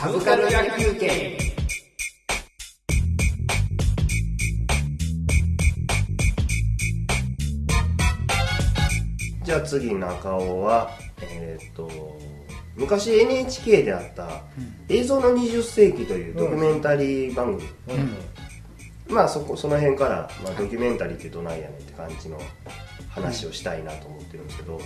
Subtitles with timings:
[0.00, 1.36] サブカル野球券
[9.44, 10.90] じゃあ次中尾は
[11.20, 11.90] えーっと
[12.76, 14.44] 昔 NHK であった
[14.88, 17.68] 「映像の20世紀」というドキュメンタリー番組、
[19.10, 22.40] まあそこその辺から、まあ、ドキュメンタリーってどないやねんって感じの
[23.08, 24.80] 話をしたいなと思ってるんですけど、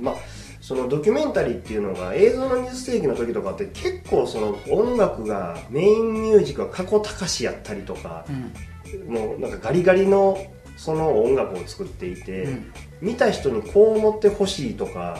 [0.00, 0.14] まあ
[0.60, 8.26] そのドキュメンタリーっていうのが映像の20世紀の時とかって結構その音楽がメインミュージックが過去隆やったりとか、
[9.08, 10.38] もうなんかガリガリの
[10.76, 12.72] その音楽を作っていて、うん。
[13.00, 15.18] 見た人にこう思ってほしいとか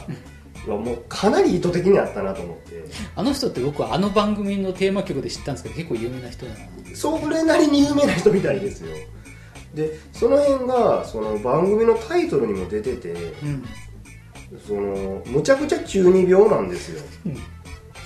[0.67, 2.85] はもうかなり意図的にあったなと思って。
[3.15, 6.59] あの人って僕はあの番組のテーマ曲で知ったんですけど結構有名な人だな。
[6.95, 8.97] それなりに有名な人みたいですよ
[9.75, 13.17] でその辺がその番組のタイトルにも出ててう
[13.47, 13.65] ん。
[14.65, 17.03] そのむちゃくちゃ中二病なんですよ。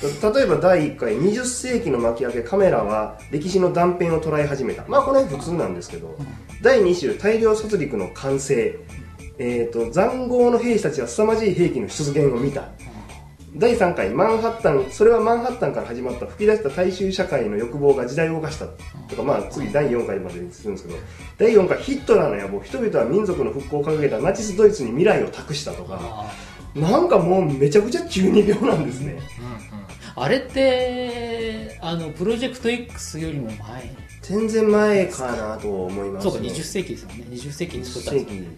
[0.00, 4.84] 例えば第1回20世紀の巻き上げカメラは歴史の断片を捉え始めた。
[4.88, 6.16] まあこの辺普通なんですけど
[6.62, 8.78] 第2週大量殺戮の完成。
[9.42, 12.68] えー、と塹壕の兵士たちは凄まじい兵器の出現を見た
[13.54, 18.66] 第3回マンハッタンそれはマンハッタンから始まった吹き出した大衆社会の欲望が時代を動かした
[19.08, 20.98] とかまあ次第4回までにするんですけど
[21.36, 26.32] 第4回ヒットラーの野望人々は民族の復興を掲げたナチスドイツに未来を託したとかあ
[26.74, 29.18] なんかもうめちゃくちゃ中二病なんですね。
[30.14, 33.56] あれってあのプロジェクト X よりも前？
[34.22, 36.24] 全然前かなと思います。
[36.24, 37.24] そうか20世紀ですよね。
[37.30, 38.56] 20世紀に作ったん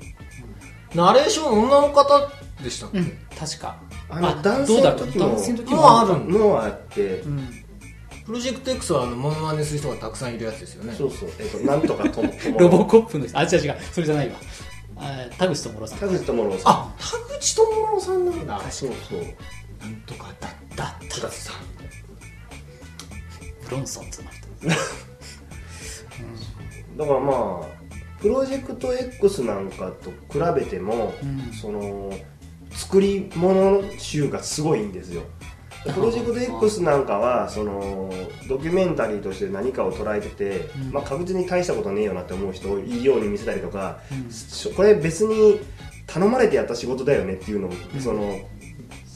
[0.95, 2.31] ナレーション女の方
[2.63, 3.19] でしたっけ、うん。
[3.39, 3.81] 確か
[4.13, 5.81] あの男性どうだろうの時も男性の時も？
[5.81, 7.17] うあるんだのあって。
[7.21, 7.59] うん
[8.25, 10.95] プロジェクト X はあのモノマネする人がたくさんいるやつですよね。
[10.95, 11.31] そうそう。
[11.41, 12.23] えっ、となんとかと
[12.57, 13.37] ロボコップの人。
[13.37, 13.77] あ違う違う。
[13.91, 14.37] それじゃないわ。
[14.97, 15.99] あ田口智さん。
[15.99, 16.73] 田口智郎さん。
[16.73, 17.05] あ田
[17.37, 18.61] 口智郎さんなんだ。
[18.71, 19.21] そうそう。
[19.81, 21.53] なんとかだだったさ
[23.65, 24.47] ブロンソンズの人
[26.97, 27.33] だからま
[27.65, 27.67] あ
[28.21, 31.53] プロジェクト X なんかと比べても、うん。
[31.53, 32.13] その
[32.73, 35.23] 作り物集がすごいんですよ。
[35.85, 38.13] プロジェクト X なんかはその
[38.49, 40.93] ドキュメンタリーとして何かを捉えてて、うん。
[40.93, 44.31] まあ、確実に大したことねえよなって思う人をいいように見せたりとか、うん。
[44.31, 45.61] しこれ別に
[46.07, 48.01] 頼まれてやった仕事だよねっていうのを、うん。
[48.01, 48.39] その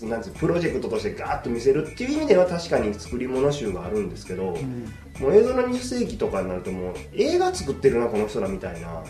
[0.03, 4.93] なんてプロジェクトとしてガーッと見せるっていう意味では確かに作り物集があるんですけど、うん。
[5.21, 9.05] もう映像の20世紀とかになるともう映画作ってるなこの人らみたいな。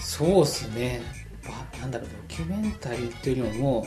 [0.00, 1.02] そうっすね。
[1.02, 1.23] ば
[1.80, 3.84] なんだろうドキュメンタリーっていうよりももう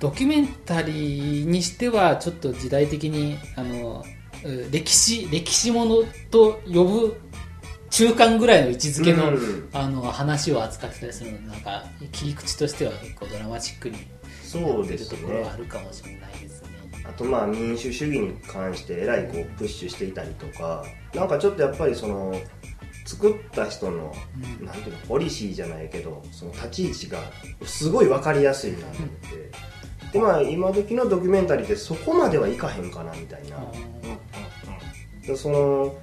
[0.00, 4.04] ドキュメンタリーにしてはちょっと時代的にあの
[4.44, 7.20] う歴史歴史ものと呼ぶ
[7.90, 9.68] 中間ぐらいの位置づけの,、うん。
[9.72, 13.96] あの話を扱ってたりするのなんか切り口としては結構ドラマチックに
[14.42, 16.68] そうですやってるところねはあるかもしれないですね。
[17.04, 20.84] あとまあ民主主義に関してえらいこうプッシュしていたりとか
[21.14, 22.34] なんかちょっとやっぱりその
[23.04, 24.14] 作った人の、
[24.60, 24.66] うん。
[24.66, 27.18] なんていうのポリシーじゃないけどその立ち位置が
[27.64, 29.50] すごい分かりやすいなと思って、
[30.12, 33.58] でまあ今時のドキュメンタリーってそこまではいかへんかなみたいな、
[35.26, 35.96] でその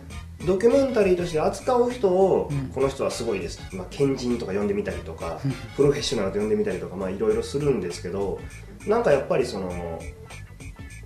[0.46, 2.68] ドキュメンタリーとして扱う人を、うん。
[2.70, 5.52] この人はすごいです、まあ、賢人とか呼んでみたりとか、うん。
[5.76, 8.40] プロフェッショナルと呼んでみたりとかまあいろいろするんですけど
[8.88, 9.70] なんかやっぱりその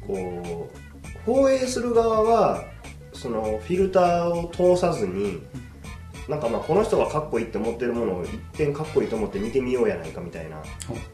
[0.07, 2.63] こう放映する側は
[3.11, 5.41] そのフィルターを通さずに
[6.27, 10.61] なんかまあこの人がかっこいいって思ってるものを一点かっこいいと思って見てみようやないかみたいな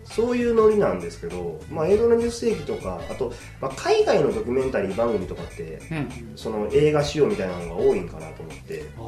[0.05, 6.09] そういうノリなんですけど、まあ、映像の20世紀とかあと、まあ、海外のドキュメンタリー番組とかってうん。
[6.35, 8.83] その映画仕様みたいなのが多いんかなと思って。
[8.97, 9.01] あ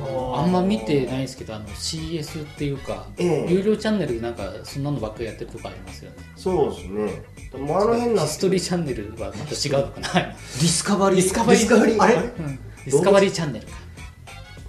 [0.00, 0.34] ー。
[0.36, 3.52] あんま見てないですけどあの CS っていうか、ええ。
[3.52, 6.16] 有料チャンネルでなんかそんなのばっかりやってるとこありますよね。
[6.36, 7.58] そうですね。
[7.60, 10.12] もうあの辺なヒストリーチャンネルはまた違うのかな。
[10.12, 11.20] ディスカバリー。
[11.20, 11.60] ディスカバリー。
[11.60, 12.02] ディスカバリー。
[12.02, 12.14] あれ？
[12.14, 12.56] うん。
[12.56, 13.72] ディスカバリーチャンネルか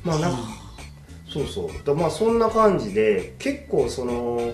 [0.09, 0.37] まあなんか
[1.27, 1.69] そうそう。
[1.85, 4.53] だまあそんな感じで結構その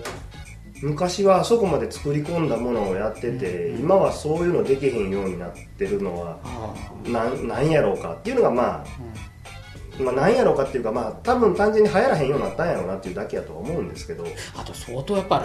[0.82, 9.36] 昔はあそこまで作り込んだものをやってて、うん今はそういうのできへんようになってるのはあなんなんやろうかっていうのがまあうん。
[9.98, 14.26] まあ、なんやろうかっていうか、まあ、多分単純に流行らへんようになったんやろうなっていうだけやとは思うんですけど。
[14.54, 15.42] あと相当やっぱ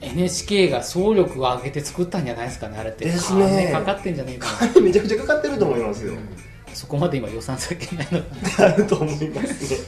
[0.00, 3.06] NHK が総力を上げて作ったんじゃないですかねあれって。
[3.06, 3.72] ですね。
[3.72, 4.48] 金かかってんじゃねえか
[4.80, 6.20] めちゃくちゃかかってると思いますよ、な
[6.78, 8.66] そこまで今予算割けないのか。
[8.66, 9.80] あると思いますね。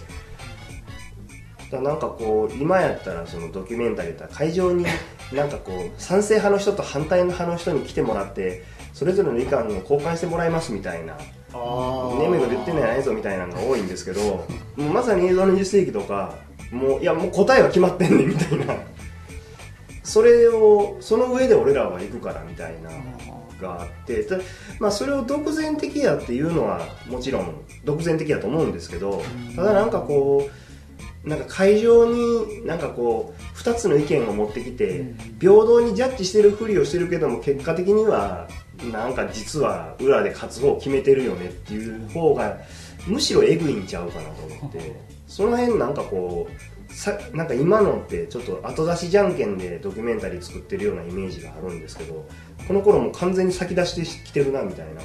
[1.71, 4.85] だからなんかこう今やったらそのドキュメンタリーだったら会場に
[5.33, 11.17] なんかこう賛成派の人と反対派の人に来てもらってそれぞれの意見を交換してもらいますみたいな。
[11.53, 14.47] 眠いこと言ってんのやないぞみたいなのが多いんですけども
[14.77, 16.39] うまさに映像の20世紀とか
[16.73, 18.75] もういやもう答えは決まってんねんみたいな。
[20.03, 22.91] それをその上で俺らは行くからみたいな
[23.61, 24.37] があってた
[24.79, 27.55] まあ、それを独善的やっていうのはもちろん
[27.85, 29.23] 独善的やと思うんですけど
[29.57, 30.49] ただなんかこ
[31.25, 38.49] うなんか会場になんかこう2つの意見を持ってきて平等にジャッジしてるふりをしてるけども結果的には
[38.91, 42.59] なんか実は裏で勝つ方を決めてるよねっていう方が
[43.07, 44.97] むしろエグいんちゃうかなと思って
[45.27, 52.27] その辺なんかこうさなんか今のってちょっと後出しじゃんけんでドキュメンタリー作ってるようなイメージがあるんですけど
[52.67, 55.01] この頃も完全に先出してきてるなみたいな。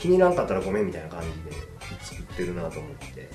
[0.00, 1.56] 気に入らんかったらごめんみたいな感じで
[2.00, 3.28] 作ってるなと思って。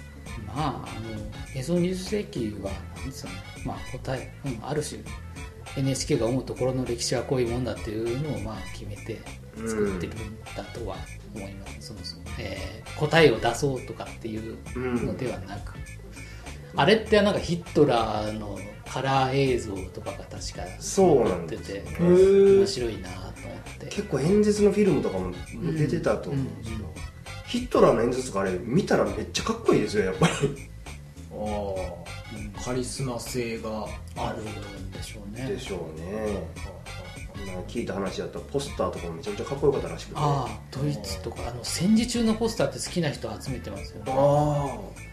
[0.45, 1.17] まああの
[1.55, 3.35] 映像20世紀はなんですよね
[3.65, 5.01] まあ答え、うん、ある種
[5.77, 9.19] NHK が思うところの歴史はこういうもんだっていうのをまあ決めて
[9.55, 10.97] 作ってるんだとは
[11.35, 11.99] 思います、その
[12.39, 15.73] えー答えを出そうとかっていうのではなく、
[16.77, 18.57] あれってなんかヒットラーの
[18.87, 20.39] カラー映像とかが確か
[20.79, 22.57] そうな残っててんですよね。
[22.59, 23.31] 面白いなと思っ
[23.79, 23.85] て。
[23.87, 25.33] 結構演説のフィルムとかも
[25.77, 26.77] 出てたと思うんですよ、
[27.47, 30.31] ヒットラーの演説とかあれ見たらめっちゃかっこいいですよやっぱり。
[31.33, 31.75] あ
[32.59, 35.47] あカリスマ性があるんでしょうね。
[35.47, 36.43] でしょうね。
[37.53, 40.15] まあ聞いた話だったらポスターとかもめちゃめちゃかっこよかったらしくて。
[40.17, 44.11] ああドイツとかあの戦時中のポスターって好きな人集めてますよね。
[44.11, 45.06] ああ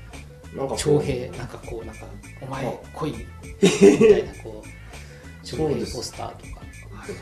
[0.54, 2.06] なんか徴兵なんかこうなんか
[2.40, 3.68] お前来いみ
[3.98, 6.64] たいなこう徴兵ポスターとか。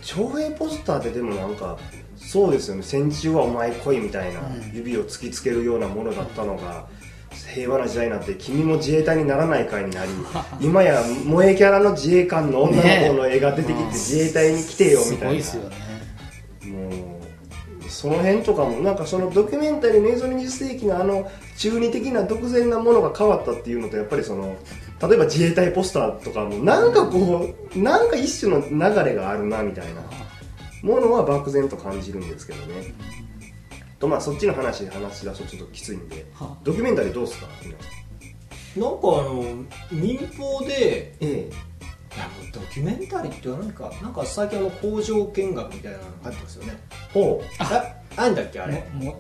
[0.01, 1.77] 徴兵ポスターってでもなんか
[2.17, 2.83] そうですよね。
[2.83, 4.73] 戦中はお前来いみたいなうん。
[4.75, 6.87] 指を突きつけるようなものだったのが
[7.55, 10.11] 平和な時代になって君も自衛隊にならない会になり
[10.61, 15.29] 今や萌えキャラの自衛官の女の子の絵が出てきてね自衛隊に来てよすみたいな。
[15.31, 15.77] ごいですよね
[17.93, 24.57] その辺とかもなんかそのドキュメンタリーの映像20世紀のあの中二的な独善なものが変わったっていうのとやっぱりその
[25.07, 30.03] 例えば自衛隊ポスターとかもなんかこうなんか一種の流れがあるなみたいな
[30.83, 32.95] ものは漠然と感じるんですけどね。
[33.99, 36.27] とまあそっちの話話し出すとちょっときついんで。
[36.35, 37.47] はドキュメンタリーどうですか？
[37.63, 38.81] 皆さん。
[38.81, 39.45] なんかあの
[39.93, 41.55] 民放でえい
[42.19, 46.79] やもうドキュメンタリーって何かなんか最近あの工場見学みたいなの入ってますよね。
[46.93, 48.87] えほあなんだっけあれ？
[48.93, 49.15] もも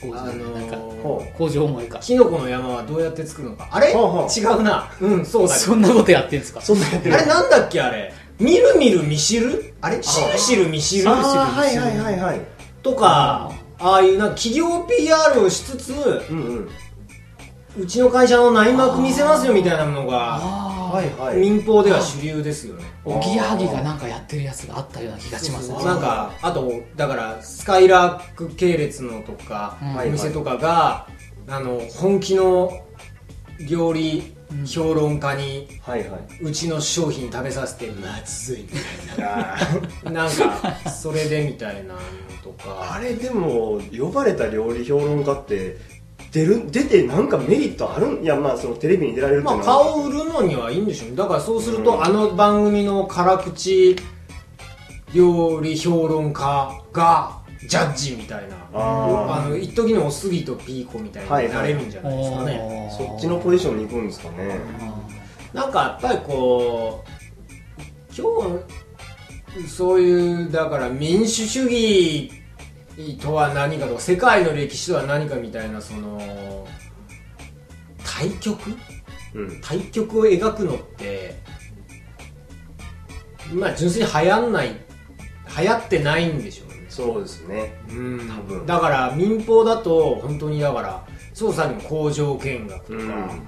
[0.00, 3.68] 工場あのなんかーほ工場萌えかキノコの山はどうやって作るのか。
[3.70, 3.92] あれ？
[3.94, 4.38] ほうほう。
[4.40, 4.90] 違うな。
[5.00, 6.60] うんそうだそんなことやってんすか？
[6.60, 8.12] うそんなやってるあれなんだっけあれ？
[8.38, 9.74] みるみるみしる？
[9.80, 10.02] あれ？
[10.02, 11.08] しるしるみしる？
[11.08, 12.40] ああはいはいはいはい。
[12.82, 15.92] とかああいうなんか企業 PR をしつつ
[16.30, 16.68] うんうん。
[17.78, 21.38] うちの会社の内幕見せますよみたいなのがあはいはい。
[21.38, 22.84] 民放では主流ですよね。
[23.06, 25.84] あおぎやはぎがなんかやってるやつがあったような気がしますね。
[25.84, 29.98] なんかあとだからスカイラーク系列のとか、うん。
[29.98, 31.06] お店とかが
[31.48, 32.84] あの本気の
[33.68, 34.34] 料理
[34.66, 36.42] 評論家にはいはい。
[36.42, 38.68] うちの商品食べさせてまずいみ
[39.16, 40.10] たいな。
[40.10, 42.00] なんかそれでみたいなの
[42.42, 42.94] とか。
[42.94, 45.76] あれでも呼ばれた料理評論家って
[46.32, 48.22] 出る出てなんかメリットあるん？
[48.22, 49.78] いやまあそのテレビに出られるってまあいうのは。
[49.84, 51.10] 顔を売るのにはいいんでしょう。
[51.10, 52.04] ねだからそうすると、うん。
[52.04, 53.96] あの番組の辛口
[55.12, 58.56] 料理評論家がジャッジみたいな。
[58.72, 62.96] ああの一時のおすぎとピーコみたいになれるんじゃないですかね、ー。
[62.96, 64.60] そっちのポジションに行くんですかね。
[65.52, 67.10] なんかやっぱりこう
[68.16, 68.60] 今
[69.62, 72.30] 日そういうだから民主主義
[73.20, 76.66] とは何かとか世界の歴史とは何かみたいなその
[78.04, 78.58] 対極
[79.34, 79.60] うん。
[79.60, 81.36] 対極を描くのって
[83.52, 84.76] まあ純粋に流行んない
[85.58, 86.86] 流行ってないんでしょうね。
[86.88, 87.74] そうですね。
[87.90, 88.28] うん。
[88.28, 88.66] 多分。
[88.66, 93.46] だから民放だと本当にだからそうさにも工場見学とか、うん。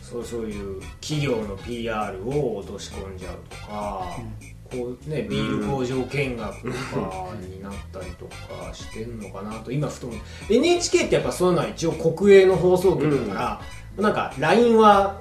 [0.00, 4.16] そうそういう企業の PR を落とし込んじゃうとか、
[4.72, 9.70] こうね、ビール工場見学とかになったりとかしてんのかなと。
[9.70, 10.18] 今ふと思う。
[10.48, 13.60] NHK ってやっぱそういうのは一応国営の放送局だか
[13.96, 15.20] ら、なんか LINE は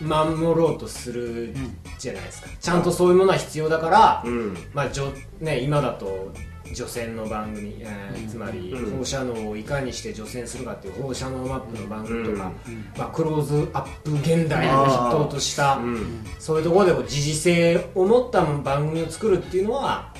[0.00, 1.54] 守ろうとする
[1.98, 4.56] じゃないですか、ちゃんとそういうものは必要だから、うん。
[4.72, 6.32] まあじょね、今だと
[6.72, 8.98] 除染の番組、えーつまりうん。
[8.98, 12.84] 放射能をいかにして除染するかっていう放射能マップの番組とか、うん。
[12.96, 16.24] まあ、クローズアップ現代を筆頭としたうん。
[16.38, 20.12] そういうところでこう時事性を持った番組を作るっていうのは、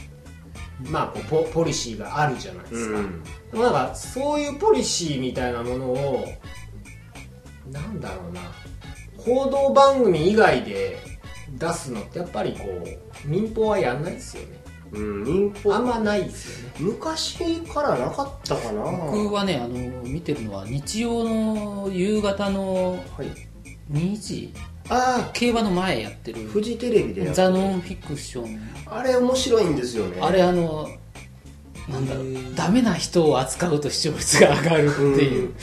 [0.91, 3.23] まあ、こうポポリシーがあるじゃないですか、うん。
[3.25, 6.25] でもなんかそういうポリシーみたいなものを
[7.71, 8.41] なんだろうな。
[9.19, 10.99] 報道番組以外で
[11.59, 16.75] 出すのってやっぱりこう民放はやんないですよねうんあんまないですよね。
[16.79, 18.83] 昔からなかったかな。
[19.11, 19.69] 僕はねあの
[20.05, 23.29] 見てるのは日曜の夕方のはい。
[23.93, 24.53] 2時。
[24.89, 26.47] あ競馬の前やってる。
[26.49, 27.55] あフジテレビでザ・る。
[27.55, 28.61] ノンフィクション。
[28.87, 30.19] あれ面白いんですよね。
[30.21, 30.89] あれあの
[31.89, 35.55] なんだろうダメな人を扱うと視聴率が上がるっていう。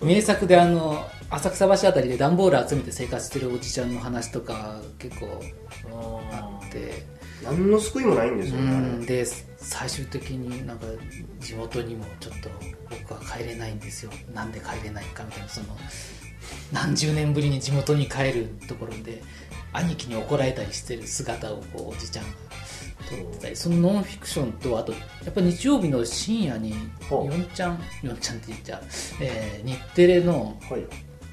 [0.00, 5.42] 名作であの浅草橋あたりで段ボール集めて生活してるおじちゃんの話とか結構
[6.30, 7.10] あって。
[7.42, 9.06] 何の救いもないんですうよね。
[9.06, 10.86] で最終的になんか
[11.40, 12.48] 地元にもちょっと
[12.88, 14.12] 僕は帰れないんですよ。
[14.32, 15.66] なんで帰れないかみたいなその
[16.72, 19.22] 何十年ぶりに地元に帰るところで
[19.72, 22.30] 兄貴に怒られたりしてる姿をこうおじちゃんが
[23.08, 24.98] 撮ってたりそのノンフィクションとあとや
[25.30, 26.74] っぱ日曜日の深夜に
[27.08, 27.28] ほう。
[27.28, 28.82] 4ちゃん4ちゃんって言っちゃう、
[29.20, 30.84] えー日テレのはい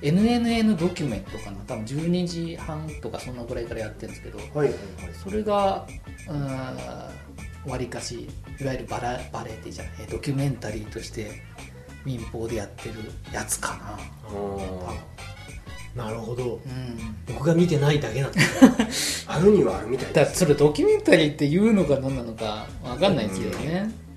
[0.02, 1.58] NNN ドキュメントかな。
[1.68, 4.38] 多分12時半とかそんなぐらいからやってるんですけど。
[4.38, 4.48] はい。
[4.58, 4.74] はいはい
[5.14, 5.86] それが
[7.66, 8.28] わりかし
[8.60, 11.30] いわゆるバラバラエティじゃないえドキュメンタリーとして
[12.06, 12.96] 民放でやってる
[13.34, 14.00] やつかな。
[14.30, 14.94] あ
[15.96, 16.62] なるほど。
[16.66, 17.16] うん。
[17.28, 18.40] 僕が見てないだけなんで
[18.92, 20.14] すーあるにはあるみたいです。
[20.16, 24.09] だからそれドキュメンタリーっていうのか何なのかわかんないんですけどね、うん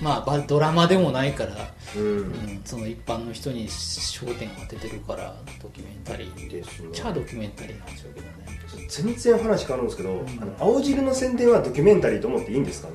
[0.00, 1.52] まあばドラマでもないから、
[1.96, 2.02] うん。
[2.02, 6.48] うん、その一般の人に焦点を当ててるからドキュメンタリー。
[6.48, 6.62] で
[6.92, 8.32] じゃあドキュメンタリーなんでしょうけどね。
[8.88, 12.88] 全然話変わるんですけど、あの青汁の宣伝はドキュメンタリーと思っていいんですか？
[12.88, 12.94] ね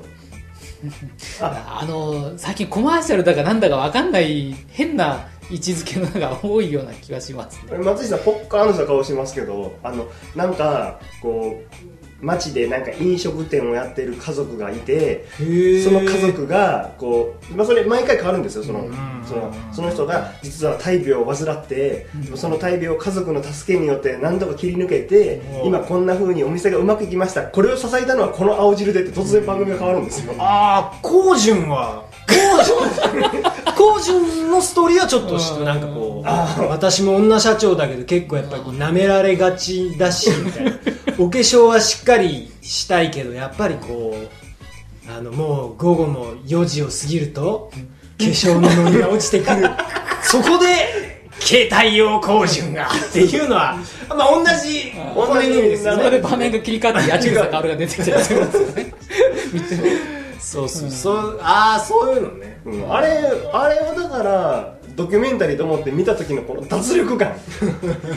[1.41, 7.77] ああの 最近コマーシャルだかなんだかわかんない変な位置づけのが多いような気がしますね。
[7.77, 15.25] 松井さんポッカーンとした顔してますけどあのなんかこう街でなんか飲食店をやってる家族がいて
[15.83, 25.67] その家族がこう、まあ、それ毎回変わるんですよそのんそのその人が実は大病を患って、でもその大病を家族の助けによって何とか切り抜けて、うん。
[25.67, 27.43] 今こんな風にお店がうまくいきました。
[27.43, 30.33] これを支えたのはこの青汁でって突然番組が変わるんですよ。
[30.37, 32.03] ああ高順は。
[32.27, 33.43] 高順
[33.75, 40.71] 高順のストーリーはちょっとしなんかこう私も女社長だけど結構やっぱりこう舐められがちだしみたいな
[41.17, 47.71] お化粧はしっかりしたいけどやっぱりこうあのもう午後の4時を過ぎると
[48.17, 49.69] 化粧のノリが落ちてくる。
[50.23, 51.03] そこで
[51.39, 53.77] 携帯用高順がっていうのは
[54.07, 56.03] まあ同じ骨組みですよね。
[56.03, 58.93] そこで場面が切り替わって八千草薫が出てきたりするんですよね。
[60.39, 61.39] そうそうそう。
[61.41, 62.61] ああそういうのね。
[62.65, 62.93] うん。
[62.93, 63.07] あれ
[63.53, 67.33] あれをだからドキュメンタリーと思って見た時のこの脱力感。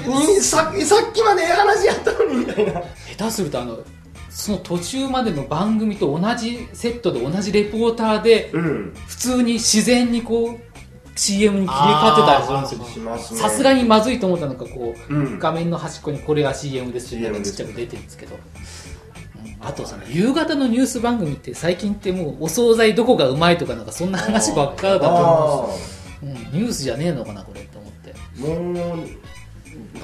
[0.07, 2.83] に ささっきまでええ話やったのにみたいな。
[3.17, 3.79] 下手するとあの
[4.31, 8.93] その途中までの番組と同じセットで同じレポーターでうん。
[9.07, 13.41] 普通に自然にこう CM に切り替わってたりするんですよ。
[13.41, 15.39] さすがにまずいと思ったのかこう、うん。
[15.39, 18.41] 画面の端っこにこれが CM ですってちっちゃく出てるんですけど、うん
[19.61, 28.15] あとその夕方のニュース番組って最近ってもうお惣菜どこがうまいとかなんかそんな話ばっかだと思うんですよ、うん、ニュースじゃねえのかなこれと思って。
[28.41, 28.99] もう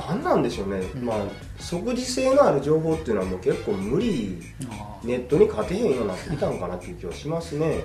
[0.09, 1.17] 何なんでしょうね、まあ
[1.59, 4.39] 即時性のある情報っていうのはもう結構無理。
[4.71, 7.85] あネットに勝てへんようになってきたんかなっていう気はしますね。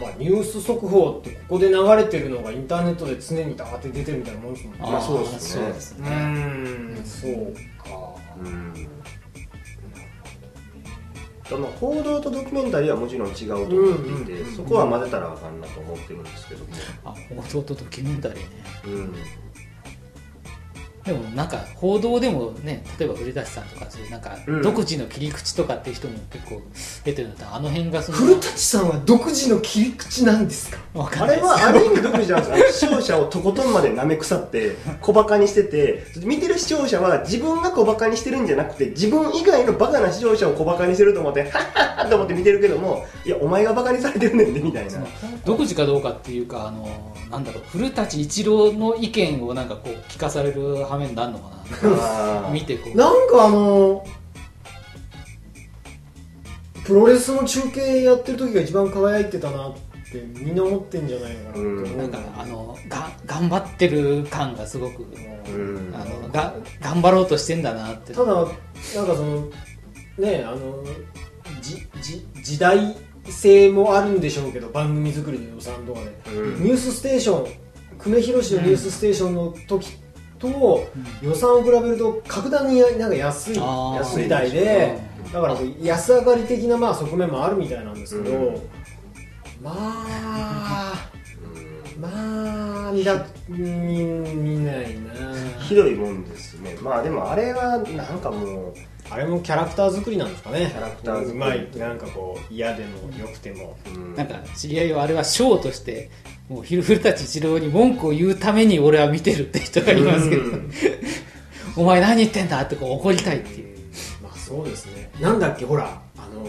[0.00, 4.54] まあ、ニュース速報ってここで流れてるのがインターネットで常にダーって出てるみたいなもん。
[4.54, 7.32] ですもんねあまあそうですねそうですねんそう
[7.82, 8.88] かうん
[11.50, 14.56] だから報道とドキュメンタリーはもちろん違うと思っていて、うんうん。
[14.56, 16.70] そこは混ぜたらあかんなと思ってるんですけども、
[17.04, 18.44] あ報道とドキュメンタリーね。
[18.86, 19.14] うん
[21.06, 24.62] でもなんか報道でもね例えば古舘さんとかそういうなんかうん。
[24.62, 26.60] 独自の切り口とかっていう人も結構
[27.04, 30.78] 出てるんだったらあの辺がその古舘さんは独自の切り口なんですか？
[31.22, 32.90] あれはある意味独自なんですよ。
[32.90, 45.04] 視聴者をとことんまで舐め腐って小バカにしてて見てる視聴者は自分が小バカにしてるんじゃなくて自分以外のバカな視聴者を小バカにしてると思ってハッハッハと思って見てるけどもいやお前がバカにされてるねんでみたいな。
[45.44, 51.50] 独自かどうかっていうかあのなんだろう古舘一郎の意見をなんかこう聞かされる羽目になるのか
[52.42, 52.50] な？
[52.50, 52.96] 見てこう。
[52.96, 54.04] なんかあの
[56.84, 59.74] プロレスの中継やってる時が一番輝いてたなっ
[60.10, 61.96] てみんな思ってんじゃないのかなって思う。
[61.96, 65.92] なんかあのが頑張ってる感がすごく、うん。
[65.94, 68.14] あのが頑張ろうとしてんだなって。
[68.14, 68.52] ただなんか
[68.94, 69.48] その
[70.18, 70.84] ねあの
[71.60, 76.62] じじ時代性もあるんでしょうけど番組作りの予算とかで、うん。
[76.62, 77.46] ニュースステーション
[77.98, 79.88] 久米宏のニュースステーションの時
[80.38, 80.86] と
[81.22, 84.98] 予算を比べると格段になんか安い安いみたいで
[85.32, 88.54] だから安上がり的なまあ側面もあるみたいなんですけど、うん。
[89.62, 91.10] まあ
[92.00, 93.58] まあ見た見
[94.04, 95.14] 見ないな。
[95.60, 96.76] ひどいもんですね。
[96.82, 98.74] まあでもあれはなんかもう
[99.10, 100.70] あれもキャラクター作りなんですかね。
[100.72, 101.32] キャラクター作り。
[101.32, 103.76] うまいなんかこう嫌でも良くても。
[103.86, 104.14] うん。
[104.14, 106.10] なんか知り合いはあれはショーとして
[106.48, 110.70] もう古舘一郎に文句を言うために俺は見てるって人がいますけど、うん。
[111.76, 113.76] お前何言ってんだってこう怒りたいっていう。
[114.22, 115.10] まあそうですね。
[115.20, 116.48] なんだっけほらあの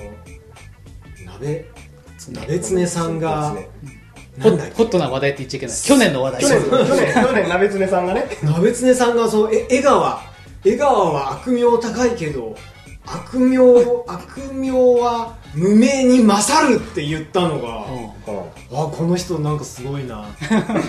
[1.25, 1.65] 鍋
[2.31, 3.55] 鍋つねさんが
[4.39, 5.75] ホットな話題って言っちゃいけない。
[5.75, 6.41] 去年の話題。
[6.41, 6.59] 去年
[7.13, 8.25] 去年鍋つねさんがね。
[8.29, 10.21] け鍋つねさんがそうえ江川
[10.63, 12.55] 江川は悪名高いけど
[13.05, 13.57] 悪名
[14.05, 20.25] 悪名は無名に勝るって言ったのが、あこの人なんかすごいな。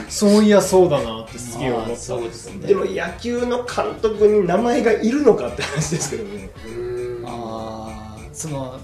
[0.08, 2.66] そういやそうだなってすげえ思ったんですよまあそうですね。
[2.66, 6.50] でも野球の監督に名前がいるのかって話ですけどね。
[6.66, 7.24] うん。
[7.24, 8.80] あーその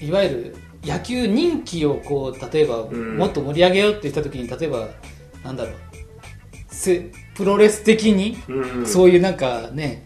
[0.00, 3.16] いわゆる野球人気をこう例えばん。
[3.16, 4.88] もっと盛り上げようって言った時に例えば
[5.44, 5.74] なんだろう。
[6.70, 8.86] せプロレス的にうん。
[8.86, 10.04] そういうなんかね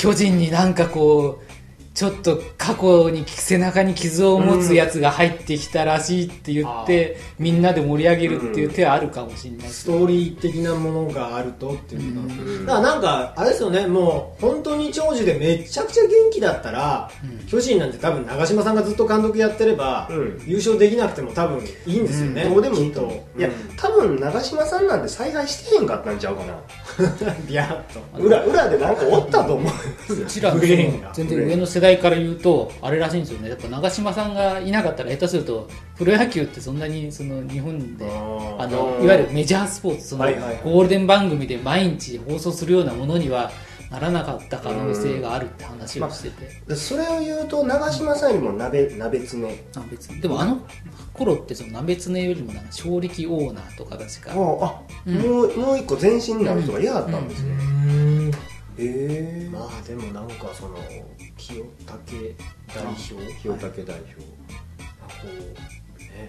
[0.00, 1.49] 巨人になんかこう
[1.92, 12.66] ちょっと過去に背中に傷を持つやつが入ってきたらしいって言って、みんなで盛り上げるっていう手はあるかもしれないですストーリー的なものがあるとっていうことなんですうん。
[12.66, 17.46] だからなんかあれですよねもう本当に長寿でめちゃくちゃ元気だったら、うん。
[17.46, 20.42] 巨人なんて多分長嶋さんがずっと監督やってれば、うん。
[20.46, 23.26] 優勝できなくても多分いいんですよね、どうでもいいと。
[23.36, 26.54] いやうん多分長嶋さんなんて采配してへんかったんちゃうかな。
[27.48, 29.70] ビャーっと裏裏でなんかおったと思
[30.10, 30.22] う。
[30.22, 31.10] うちらのブレーンが。
[31.14, 33.48] 全然上の世代から言うとあれらしいんですよね。
[33.48, 43.50] やっぱ長嶋さんがいなかったら下手するとプロ野球ってそんなにその日本であのうんいわゆるメジャースポーツそのゴールデン番組で毎日放送するようなものには
[43.90, 50.60] ならなかった可能性があるって話をしてて、でそれを言うと長嶋さんよりも鍋鍋つねあ別にでもあの
[51.12, 54.30] 頃ってその鍋つねよりもなんか勝力オーナーとか確か。
[54.30, 55.18] ああ、うん。
[55.18, 58.30] もうもう一個前身になる人が嫌だったんですね、うん。
[58.30, 58.32] へ
[58.82, 60.76] えまあでもなんかその
[61.36, 62.36] 清武
[62.74, 63.02] 代表
[63.40, 63.84] 清武代表。
[63.84, 64.24] こ
[65.96, 66.28] うね。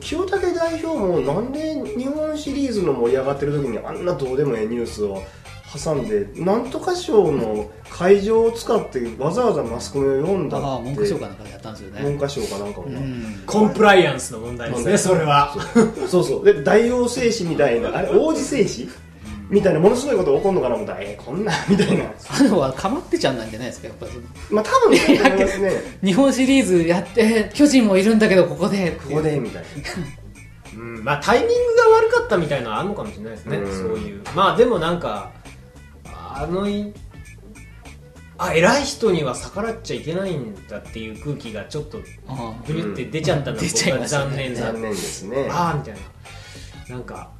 [0.00, 5.22] 清武代表もなんで日本シリーズの盛り上がってる時にあんなどうでもええニュースを
[5.72, 10.84] 挟んでなんとか賞の会場を使ってわざわざマスコミを読んだって。
[10.84, 12.02] 文科省かなんかでやったんですよね。
[12.02, 13.42] 文科省かなんかもな、うん。
[13.46, 15.54] コンプライアンスの問題ですねそれは。
[16.08, 16.44] そうそう。
[16.44, 18.90] で大王製紙みたいなあれ王子製紙？
[19.48, 22.04] みたいなものすごいこと起こるのかな思ったらえー、こんな みたいな。
[22.04, 25.72] あのはかまってちゃんなんじゃないですかやっぱりそのまあ多分そうだと思いますね。
[26.04, 28.92] 日本シリーズやって巨人もいるんだけどここで。
[28.92, 29.68] ここでみたいな。
[30.76, 33.72] うんまあタイミングが悪かったみたいなのはあるのかもしれないですね、うん。
[33.72, 34.22] そういう。
[34.34, 35.30] まあでもなんか
[36.04, 36.92] あのい
[38.38, 44.30] あ偉い人には逆らっちゃいけないんだっていう空気がちょっとあブリュって出ちゃったのが出ちゃい僕はましたね。
[44.30, 45.48] 残念だ、残念ですね。
[45.50, 46.96] ああみたいな。
[46.96, 47.30] なんか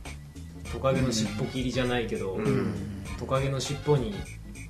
[0.73, 2.75] トカゲの尻尾切りじゃないけど、うん。
[3.19, 4.15] トカゲの尻尾に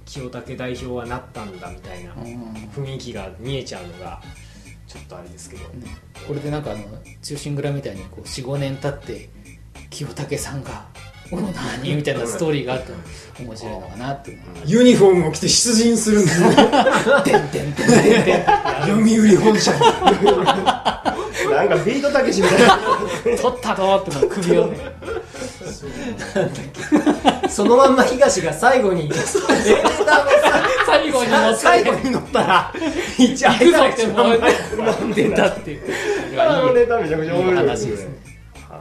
[0.05, 2.13] 清武代表はなったんだみたいな
[2.75, 4.23] 雰囲気が見えちゃうのが
[4.87, 5.65] ちょっとあれですけど、
[6.27, 6.85] これでなんかあの
[7.21, 9.29] 忠臣蔵みたいにこう45年経って
[9.91, 10.87] 清武さんが
[11.33, 11.53] 「お何?」
[11.97, 12.93] みたいなストーリーがあると
[13.43, 16.57] 面白いのかなってユニフォームを着て出陣するんですね
[17.25, 18.45] 「てんてんてんてんてん」
[18.87, 19.81] 読売本社に
[21.51, 22.79] なんかビートたけしみたいな
[23.43, 24.79] 取ったぞっての首をね
[27.49, 29.11] そのまんま東が最後に。
[30.87, 31.57] 最後に乗って。
[31.57, 32.73] 最後に乗ったら
[33.19, 34.39] 一行くぞって一もう
[34.85, 35.73] なんで出たって。
[35.73, 35.81] いう
[36.41, 37.57] あのネタめちゃくちゃ面白い。
[37.57, 38.15] 話ですね。
[38.69, 38.81] は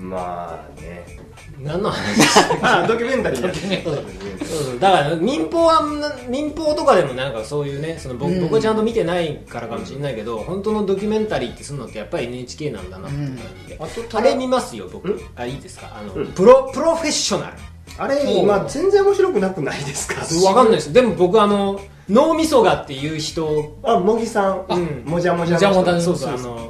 [0.00, 1.27] まあね
[1.62, 2.00] 何の話？
[2.62, 3.48] あドキュメンタリーや。
[3.48, 4.78] ドキュメンタリーそうそう。
[4.78, 5.82] だから民放は
[6.28, 8.40] 民放とかでもなんかそういうねその僕,、うん。
[8.42, 15.08] 僕はちゃんと見てないからかもしれないけど本当のドキュメンタリーってするのってやっぱり NHK なんだなって感じで、あとあれ見ますよ僕。
[15.08, 15.20] ん？
[15.36, 15.90] あいいですか？
[16.00, 16.26] あの、うん。
[16.32, 17.52] プロプロフェッショナル。
[18.00, 20.20] あれ今全然面白くなくないですか？
[20.46, 20.92] わかんないです。
[20.92, 23.74] でも僕あの脳みそがっていう人。
[23.82, 24.64] あ茂木さん。
[24.68, 25.02] うん。
[25.04, 26.34] もじゃもじゃもじゃもじゃそうそう。
[26.34, 26.67] あの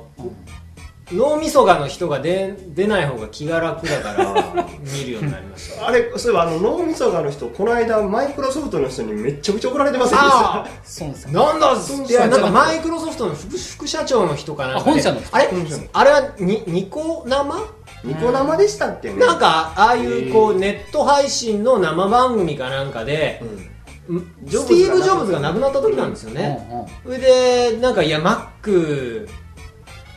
[1.12, 10.66] 脳みそがの人が出出ない方が気が楽だから 見るようになりましたあれそういえばあの脳みそがある人この間マイクロソフトの人にめっちゃくちゃ怒られてませんでしたあ。
[10.84, 11.72] そうですあなんだ
[12.08, 14.90] いやなんかマイクロソフトの副副社長の人かなんかで。
[14.90, 15.28] あ本社の人？
[15.36, 17.56] あれ本社のあれはにニコ生？
[18.04, 19.10] ニコ生でしたっけ？
[19.10, 23.68] ねなんかああいうこうネット配信の生番組かなんかでうん。
[24.16, 26.66] んジョブズがスティーブ・ジョブズが亡くなった時なんですよね、
[27.04, 29.28] それでなんかいやマック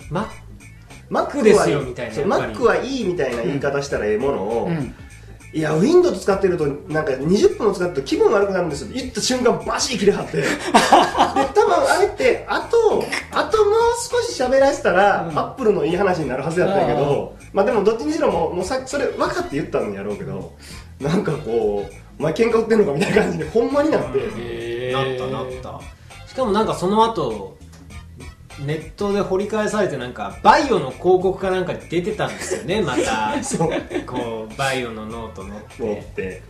[0.09, 0.31] マック
[1.11, 4.77] マックですよみたいなマックはいいみたいな言い方したらええものを、うん。
[4.77, 4.95] うん
[5.53, 8.91] いや Windows 使ってるとなんか20分も使ってると気分悪くなるんですよ。
[8.93, 10.37] 言った瞬間バシッ切れはって。
[10.39, 15.37] で多分あれってあとあともう少し喋らせたら、うん。
[15.37, 20.53] アップルのいい話になるはずやったんやけどまあでもどっちにしろもうもうさそれ分かって言ったんやろうけど
[21.01, 26.27] なんかこうお前喧嘩売ってんのかみたいな感じでほんまになって、へなっーたなった。
[26.29, 27.57] しかもなんかその後
[28.65, 33.43] ネットで掘り返されてなんか VAIO の広告かなんか出てたんですよね また。
[33.43, 33.69] そう。
[34.05, 35.83] こう VAIO のノート乗って。
[35.83, 36.41] 思って。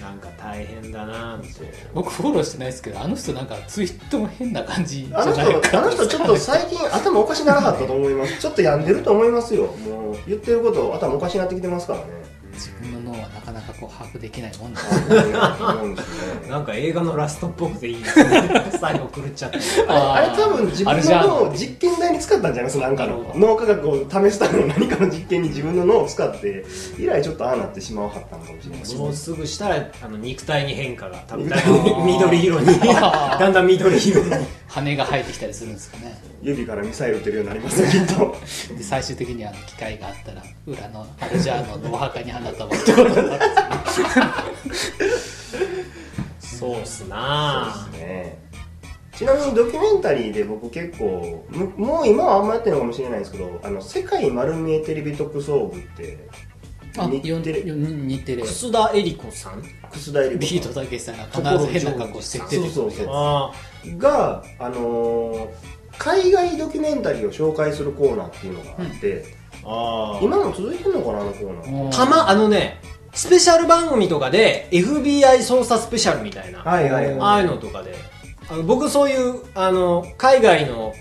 [0.00, 1.48] なんか大変だなって。
[1.94, 8.38] 僕フォローしてないですけどあの人なんかツイートも変な感じじゃあのないか人あの人ちょっと最近頭おかしならはったと思います。
[8.38, 9.66] ちょっと病んでると思いますよ。
[9.66, 12.04] もう言ってること頭おかしになってきてますからね
[12.54, 14.80] 自分の脳はなかなかこう把握できないもんだ。
[16.48, 18.64] なんか映画のラストっぽくていいですね。
[18.80, 19.58] 最後狂っちゃって。
[19.88, 22.64] あれあれ多分自分の脳を実験台に使ったんじゃない？
[22.64, 26.64] ですかなんかの脳科学を試すための何かの実験に自分の脳を使って
[26.98, 28.78] 以来ちょっとああなってしまうはったのかもしれない。
[28.80, 31.50] ですもうすぐしたらあの肉体に変化が多分
[32.06, 32.66] 緑色に。
[32.88, 34.30] だんだん緑色に。
[34.68, 36.18] 羽が生えてきたりするんですかね。
[36.42, 38.36] 指からミサイル撃てるようになりますよきっと。
[38.76, 43.30] で最終的にはあの機会があったら裏のアルジャーノのお墓に花束をってことになるん
[44.68, 45.68] ですね
[46.40, 48.38] そうっすなね。
[49.16, 56.18] ちなみにドキュメンタリーで僕結構むもう今はあんまやってるのかもしれないですけど「あの世界丸見えテレビ特捜部」って
[56.96, 58.42] あ日テレよ日テレ。
[58.42, 59.62] 楠田絵理子さん？
[59.90, 60.72] 楠田絵理ビ子さん。
[60.72, 63.14] ートたけしさんが必ず変な格好して出てくるそうそうそう。
[63.14, 63.52] あ。
[63.98, 65.48] が、あのー
[65.96, 69.24] 海外ドキュメンタリーを紹介するコーナーっていうのがあって、
[69.66, 71.92] あ今も続いてるのかなあのコーナー。
[71.92, 72.80] たまあのね
[73.14, 77.20] スペシャル番組とかで FBI 捜査スペシャルみたいな、はいはいはい。
[77.20, 77.94] ああいうのとかで。
[78.50, 80.92] あの僕そういうあの海外の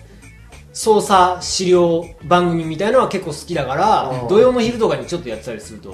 [0.73, 4.27] 捜査資料番組みたいなのは結構好きだからうん。
[4.27, 5.93] 土曜の昼とかにちょっとやってたりすると、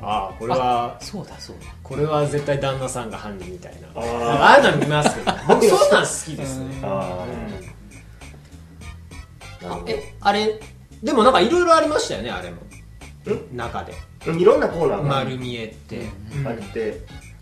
[0.00, 1.74] ああこれはそうだそうだ。
[1.82, 3.88] これは絶対旦那さんが犯人みたいな。
[3.94, 4.24] あー。
[4.24, 5.36] ああいうのは見ますけど。
[5.54, 6.78] 僕そういうのは好きですね。
[6.82, 6.88] うん。
[6.88, 7.26] あ
[9.64, 10.60] あほえあれ
[11.02, 12.58] でもなんかいろいろありましたよねあれも。
[13.52, 13.92] 中で。
[14.24, 15.02] どいろんなコーナーが。
[15.02, 16.06] 丸見えって、
[16.44, 17.00] あって。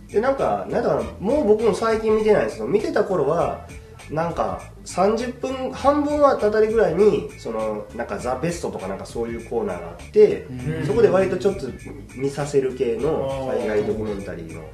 [0.08, 3.68] でなんかなんだかなもう僕も最近見てないんですけど見てた頃は
[4.10, 10.86] なんか30分半分はたたりぐらいにそのなんかザ・ベストとかなんかそういうコーナーがあって、うん。
[10.86, 11.68] そこで割とちょっと
[12.16, 14.64] 見させる系の海外ドキュメンタリーの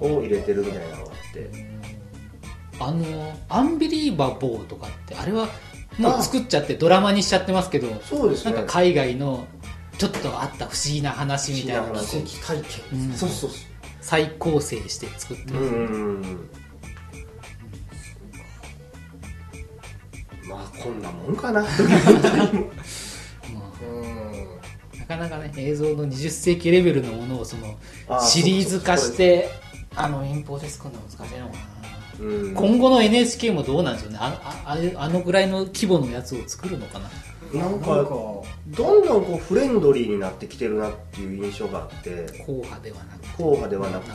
[0.00, 1.84] を入れてるみたいなのがあって。
[2.80, 5.46] あの「アンビリーバボー」とかってあれは
[5.98, 8.52] もう作っちゃってドラマにしちゃってますけどそうですね。
[8.52, 9.46] なんか海外の
[9.98, 11.82] ちょっとあった不思議な話みたいな。
[11.82, 13.12] のを奇跡体験うん。
[13.12, 13.56] そうそうそ
[14.00, 16.50] 再構成して作ってる、ううんうんうん。
[20.48, 21.62] まあこんなもんかな。
[21.62, 22.70] ドキュメンタリーも
[24.98, 27.76] なかなかね映像の20世紀レベルのものをその
[28.08, 29.50] あーシリーズ化して
[29.94, 31.58] あの遠方で作るの難しいのかな、
[32.20, 32.54] うん。
[32.54, 34.18] 今後の NHK もどうなんでしょうね？
[34.20, 37.08] あああのぐらいの規模のやつを作るのかな？
[37.58, 38.44] なんかど
[39.00, 42.26] んどんこうフレンドリーになってきてるなっていう印象があって。
[42.38, 43.28] 硬派ではなくて。
[43.36, 44.10] 硬派ではなくて。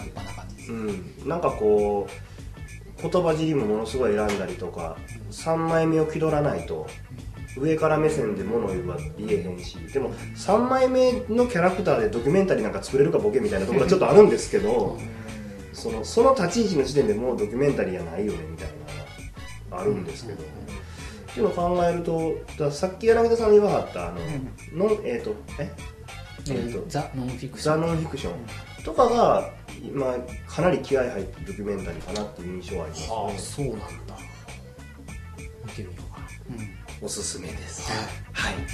[0.67, 1.41] なん、なん。
[1.41, 4.97] かこう言葉尻もものすごい選んだりとか
[5.31, 6.85] 3枚目を気取らないと
[7.57, 9.77] 上から目線で物を言うは言えへんし。
[9.93, 14.97] でも3枚目のキャラクターでドキュメンタリーなんか作れるかボケみたいなところはちょっとあるんですけど
[15.79, 18.73] そのその立ち位置の時点でもうドキュメンタリーやないよねみたいな
[19.71, 20.45] のがあるんですけど、っ
[21.33, 25.71] ていうのを考えるとさっき柳田さんが言わはったあの、のえっ、とえ？
[26.49, 28.33] えーとザ・ノンフィクショザ・ンノンフィクション
[28.83, 30.15] とかが今
[30.47, 33.87] かなり気合入ってるドキュメンタリーかなっていう印象はあります、ああそうなんだ。
[35.65, 37.05] 見てみようかな、うん。
[37.05, 37.89] おすすめです。
[38.33, 38.65] はい、はい